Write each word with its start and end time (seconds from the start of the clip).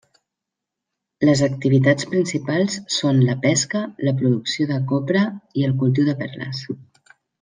Les 1.29 1.43
activitats 1.47 2.07
principals 2.13 2.77
són 2.95 3.21
la 3.27 3.35
pesca, 3.45 3.83
la 4.09 4.15
producció 4.23 4.67
de 4.73 4.79
copra 4.93 5.23
i 5.61 5.67
el 5.69 5.77
cultiu 5.85 6.09
de 6.09 6.17
perles. 6.25 6.65